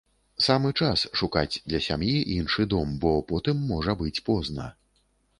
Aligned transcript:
Самы 0.43 0.69
час 0.83 1.01
шукаць 1.19 1.59
для 1.73 1.81
сям'і 1.87 2.15
іншы 2.37 2.65
дом, 2.71 2.95
бо 3.03 3.11
потым 3.33 3.61
можа 3.73 3.95
быць 4.01 4.15
позна. 4.31 4.65